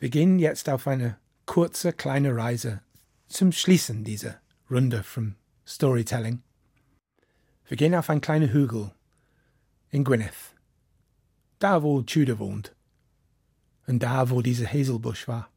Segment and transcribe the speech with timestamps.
[0.00, 2.82] Wir gehen jetzt auf eine kurze kleine Reise
[3.26, 4.40] zum Schließen dieser
[4.70, 5.34] Runde vom
[5.66, 6.42] Storytelling.
[7.66, 8.92] Wir gehen auf einen kleinen Hügel
[9.90, 10.34] in Gwynedd,
[11.58, 12.76] da wo Tudor wohnt
[13.88, 15.50] und da wo dieser Hazelbusch war.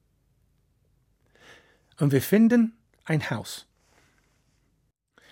[2.00, 2.74] Und wir finden
[3.06, 3.68] ein Haus.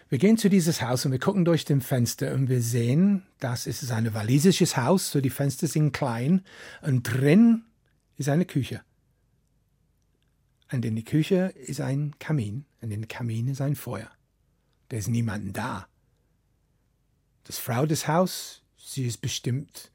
[0.10, 3.66] Wir gehen zu dieses Haus und wir gucken durch dem Fenster und wir sehen, das
[3.66, 6.44] ist ein walisisches Haus, so die Fenster sind klein
[6.84, 7.66] und drin
[8.18, 8.84] ist eine Küche.
[10.71, 14.11] In der Küche ist ein Kamin und in dem Kamin ist ein Feuer.
[14.89, 15.87] Da ist niemand da.
[17.43, 19.91] Das Frau des Haus, sie ist bestimmt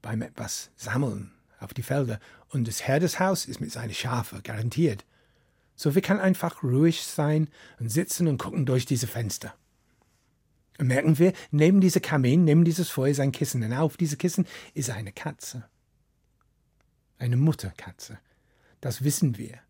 [0.00, 4.40] beim etwas sammeln auf die Felder und das Herr des Haus ist mit seinen Schafe
[4.42, 5.04] garantiert.
[5.74, 7.48] So wir können einfach ruhig sein
[7.80, 9.54] und sitzen und gucken durch diese Fenster.
[10.78, 13.62] Und merken wir, neben diesem Kamin, neben dieses Feuer ist ein Kissen.
[13.62, 15.64] Und auf diesem Kissen ist eine Katze.
[17.18, 18.18] Eine Mutterkatze.
[18.80, 19.60] Das wissen wir,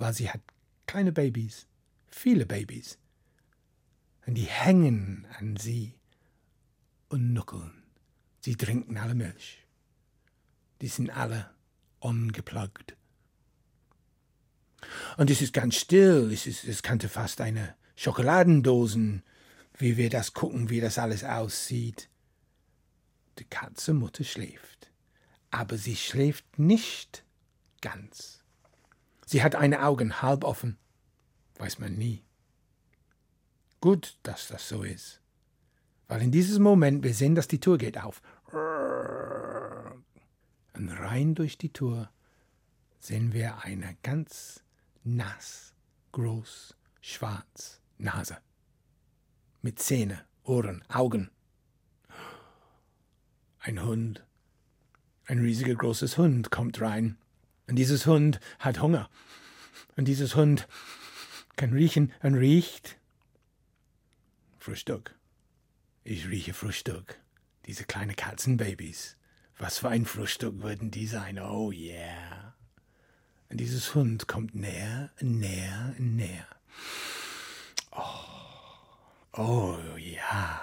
[0.00, 0.40] weil sie hat
[0.86, 1.66] kleine Babys,
[2.08, 2.98] viele Babys.
[4.26, 5.94] Und die hängen an sie
[7.10, 7.82] und nuckeln.
[8.40, 9.66] Sie trinken alle Milch.
[10.80, 11.50] Die sind alle
[11.98, 12.96] ungeplagt.
[15.18, 19.22] Und es ist ganz still, es, ist, es könnte fast eine Schokoladendosen,
[19.76, 22.08] wie wir das gucken, wie das alles aussieht.
[23.38, 24.90] Die Katzenmutter schläft,
[25.50, 27.24] aber sie schläft nicht
[27.82, 28.39] ganz.
[29.30, 30.76] Sie hat eine Augen halb offen,
[31.58, 32.24] weiß man nie.
[33.80, 35.20] Gut, dass das so ist,
[36.08, 38.20] weil in diesem Moment wir sehen, dass die Tür geht auf.
[40.72, 42.10] Und rein durch die Tür
[42.98, 44.64] sehen wir eine ganz
[45.04, 45.74] nass,
[46.10, 48.38] groß, schwarz Nase.
[49.62, 51.30] Mit Zähne, Ohren, Augen.
[53.60, 54.26] Ein Hund.
[55.26, 57.16] Ein riesiger großes Hund kommt rein.
[57.70, 59.08] Und dieses Hund hat Hunger.
[59.96, 60.66] Und dieses Hund
[61.54, 62.98] kann riechen und riecht
[64.58, 65.14] Frühstück.
[66.02, 67.20] Ich rieche Frühstück.
[67.66, 69.16] Diese kleinen Katzenbabys.
[69.56, 71.38] Was für ein Frühstück würden die sein?
[71.38, 72.56] Oh yeah.
[73.50, 76.48] Und dieses Hund kommt näher, näher, näher.
[77.92, 80.60] Oh, oh ja.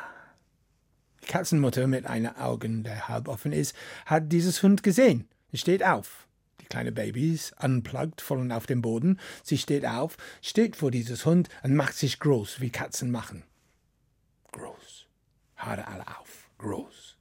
[1.24, 3.74] Die Katzenmutter mit einer Augen, der halb offen ist,
[4.06, 5.29] hat dieses Hund gesehen.
[5.53, 6.26] Steht auf.
[6.69, 9.19] Kleine Babys, unplugged, fallen auf den Boden.
[9.44, 13.44] Sie steht auf, steht vor dieses Hund und macht sich groß, wie Katzen machen.
[14.51, 15.07] Groß.
[15.56, 16.50] Haare alle auf.
[16.57, 17.17] Groß.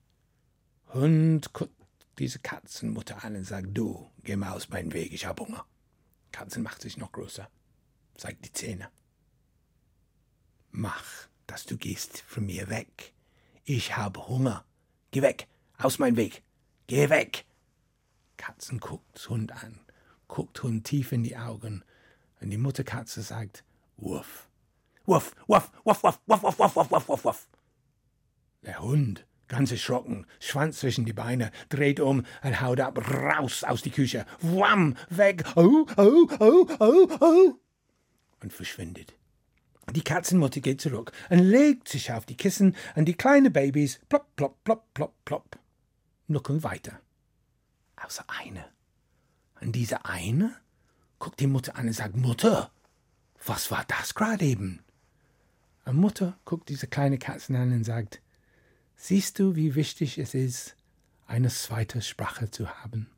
[0.95, 1.73] Hund guckt
[2.19, 5.67] diese Katzenmutter an und sagt, du, geh mal aus meinem Weg, ich hab Hunger.
[6.33, 7.49] Katzen macht sich noch größer,
[8.17, 8.89] zeigt die Zähne.
[10.71, 13.13] Mach, dass du gehst von mir weg.
[13.65, 14.65] Ich habe Hunger.
[15.11, 15.49] Geh weg,
[15.79, 16.43] aus meinem Weg.
[16.87, 17.45] Geh weg.
[18.37, 19.81] Katzen guckt Hund an,
[20.29, 21.85] guckt Hund tief in die Augen,
[22.41, 23.65] und die Mutterkatze sagt,
[23.97, 24.49] Wuff.
[25.07, 27.49] Wuff, wuff, wuff, wuff, wuff, wuff, wuff, wuff, wuff, wuff.
[28.63, 33.81] Der Hund Ganz erschrocken, Schwanz zwischen die Beine, dreht um und haut ab, raus aus
[33.81, 34.27] die Küche.
[34.41, 37.55] Wham, weg, oh, oh, oh, oh, oh.
[38.43, 39.15] Und verschwindet.
[39.93, 44.35] Die Katzenmutter geht zurück und legt sich auf die Kissen und die kleinen Babys plopp,
[44.35, 45.59] plopp, plopp, plopp, plopp,
[46.27, 46.99] nuckeln weiter.
[48.07, 48.65] Außer eine.
[49.61, 50.55] Und diese eine
[51.19, 52.71] guckt die Mutter an und sagt, Mutter,
[53.45, 54.81] was war das gerade eben?
[55.85, 58.21] Und Mutter guckt diese kleine Katzen an und sagt,
[58.97, 60.77] Siehst du, wie wichtig es ist,
[61.27, 63.11] eine zweite Sprache zu haben?